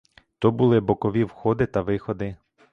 [0.39, 2.35] То були бокові входи та виходи.